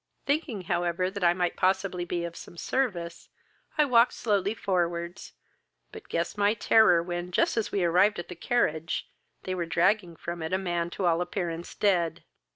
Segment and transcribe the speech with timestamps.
[0.25, 3.29] "Thinking, however, that I might possibly be of some service,
[3.77, 5.33] I walked slowly forwards;
[5.91, 9.07] but guess my terror, when, just as we arrived at the carriage,
[9.43, 12.23] they were dragging from it a man to all appearance dead.